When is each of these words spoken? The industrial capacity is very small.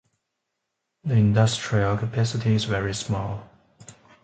The 1.03 1.13
industrial 1.13 1.95
capacity 1.95 2.55
is 2.55 2.63
very 2.63 2.95
small. 2.95 3.47